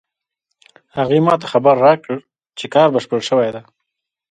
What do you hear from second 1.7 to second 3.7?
راکړ چې کار بشپړ شوی ده